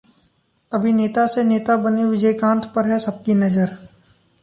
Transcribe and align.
अभिनेता 0.71 1.25
से 1.27 1.43
नेता 1.43 1.75
बने 1.77 2.05
विजयकांत 2.05 2.65
पर 2.75 2.87
है 2.87 2.99
सबकी 2.99 3.33
नजर 3.35 3.77